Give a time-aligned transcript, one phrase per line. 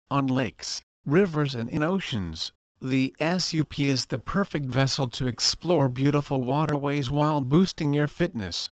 [0.10, 2.52] On lakes, rivers and in oceans,
[2.82, 8.72] the SUP is the perfect vessel to explore beautiful waterways while boosting your fitness.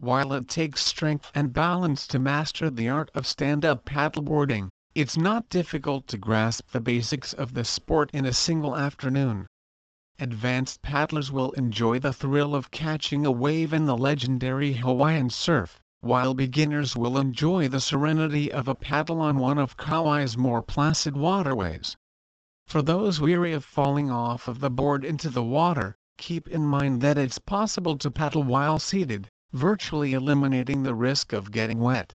[0.00, 5.48] While it takes strength and balance to master the art of stand-up paddleboarding, it's not
[5.48, 9.48] difficult to grasp the basics of the sport in a single afternoon.
[10.20, 15.80] Advanced paddlers will enjoy the thrill of catching a wave in the legendary Hawaiian surf,
[16.00, 21.16] while beginners will enjoy the serenity of a paddle on one of Kauai's more placid
[21.16, 21.96] waterways.
[22.68, 27.00] For those weary of falling off of the board into the water, keep in mind
[27.00, 32.12] that it's possible to paddle while seated virtually eliminating the risk of getting wet.